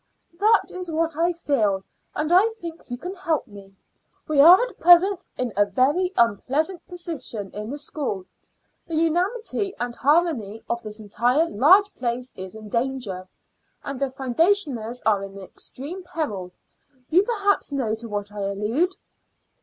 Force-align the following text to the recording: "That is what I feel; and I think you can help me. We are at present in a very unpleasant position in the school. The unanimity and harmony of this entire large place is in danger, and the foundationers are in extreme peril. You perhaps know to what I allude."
"That 0.39 0.71
is 0.71 0.89
what 0.89 1.15
I 1.15 1.31
feel; 1.31 1.83
and 2.15 2.31
I 2.31 2.47
think 2.59 2.89
you 2.89 2.97
can 2.97 3.13
help 3.13 3.45
me. 3.45 3.75
We 4.27 4.39
are 4.39 4.59
at 4.59 4.79
present 4.79 5.23
in 5.37 5.53
a 5.55 5.67
very 5.67 6.11
unpleasant 6.17 6.83
position 6.87 7.51
in 7.51 7.69
the 7.69 7.77
school. 7.77 8.25
The 8.87 8.95
unanimity 8.95 9.75
and 9.79 9.95
harmony 9.95 10.63
of 10.67 10.81
this 10.81 10.99
entire 10.99 11.47
large 11.47 11.93
place 11.93 12.33
is 12.35 12.55
in 12.55 12.67
danger, 12.67 13.27
and 13.83 13.99
the 13.99 14.09
foundationers 14.09 15.03
are 15.05 15.21
in 15.23 15.37
extreme 15.37 16.01
peril. 16.03 16.51
You 17.11 17.21
perhaps 17.21 17.71
know 17.71 17.93
to 17.93 18.09
what 18.09 18.31
I 18.31 18.39
allude." 18.39 18.95